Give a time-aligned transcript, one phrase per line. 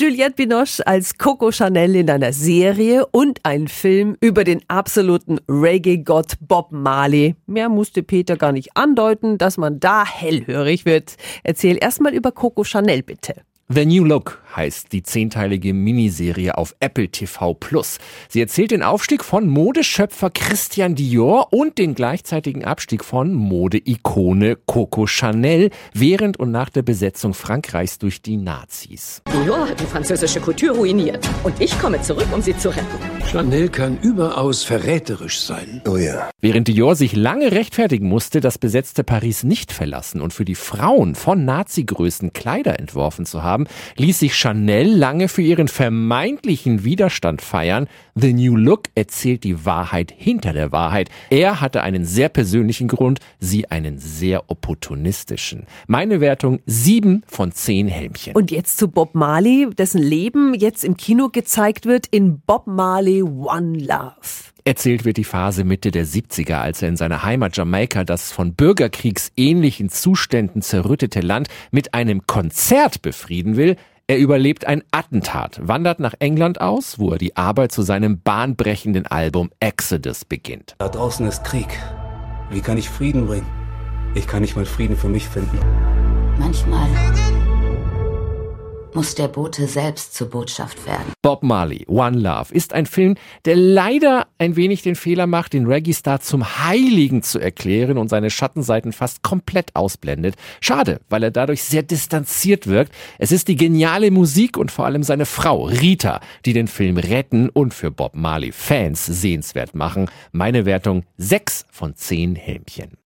[0.00, 6.34] Juliette Binoche als Coco Chanel in einer Serie und ein Film über den absoluten Reggae-Gott
[6.40, 7.34] Bob Marley.
[7.46, 11.16] Mehr musste Peter gar nicht andeuten, dass man da hellhörig wird.
[11.42, 13.42] Erzähl erstmal über Coco Chanel bitte.
[13.70, 17.98] The New Look heißt die zehnteilige Miniserie auf Apple TV Plus.
[18.28, 25.06] Sie erzählt den Aufstieg von Modeschöpfer Christian Dior und den gleichzeitigen Abstieg von Modeikone Coco
[25.06, 29.22] Chanel während und nach der Besetzung Frankreichs durch die Nazis.
[29.32, 32.86] Dior hat die französische Couture ruiniert und ich komme zurück, um sie zu retten.
[33.30, 35.82] Chanel kann überaus verräterisch sein.
[35.86, 36.30] Oh ja.
[36.40, 41.14] Während Dior sich lange rechtfertigen musste, das besetzte Paris nicht verlassen und für die Frauen
[41.14, 47.42] von Nazi-Größen Kleider entworfen zu haben, haben, ließ sich Chanel lange für ihren vermeintlichen Widerstand
[47.42, 47.88] feiern.
[48.14, 51.10] The New Look erzählt die Wahrheit hinter der Wahrheit.
[51.30, 55.66] Er hatte einen sehr persönlichen Grund, sie einen sehr opportunistischen.
[55.86, 58.34] Meine Wertung sieben von zehn Helmchen.
[58.34, 63.22] Und jetzt zu Bob Marley, dessen Leben jetzt im Kino gezeigt wird in Bob Marley
[63.22, 64.48] One Love.
[64.68, 68.52] Erzählt wird die Phase Mitte der 70er, als er in seiner Heimat Jamaika das von
[68.52, 73.76] bürgerkriegsähnlichen Zuständen zerrüttete Land mit einem Konzert befrieden will.
[74.10, 79.06] Er überlebt ein Attentat, wandert nach England aus, wo er die Arbeit zu seinem bahnbrechenden
[79.06, 80.76] Album Exodus beginnt.
[80.78, 81.68] Da draußen ist Krieg.
[82.48, 83.46] Wie kann ich Frieden bringen?
[84.14, 85.58] Ich kann nicht mal Frieden für mich finden.
[86.38, 86.88] Manchmal
[88.94, 91.12] muss der Bote selbst zur Botschaft werden.
[91.22, 95.66] Bob Marley, One Love, ist ein Film, der leider ein wenig den Fehler macht, den
[95.66, 100.36] Reggae-Star zum Heiligen zu erklären und seine Schattenseiten fast komplett ausblendet.
[100.60, 102.92] Schade, weil er dadurch sehr distanziert wirkt.
[103.18, 107.48] Es ist die geniale Musik und vor allem seine Frau, Rita, die den Film retten
[107.48, 110.10] und für Bob Marley-Fans sehenswert machen.
[110.32, 112.92] Meine Wertung 6 von 10 Helmchen.